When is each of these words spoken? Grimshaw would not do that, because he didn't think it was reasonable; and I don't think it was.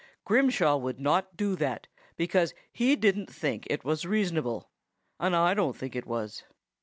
Grimshaw 0.25 0.77
would 0.77 0.99
not 0.99 1.37
do 1.37 1.55
that, 1.57 1.85
because 2.17 2.55
he 2.73 2.95
didn't 2.95 3.31
think 3.31 3.67
it 3.69 3.83
was 3.85 4.03
reasonable; 4.03 4.67
and 5.19 5.35
I 5.35 5.53
don't 5.53 5.77
think 5.77 5.95
it 5.95 6.07
was. 6.07 6.43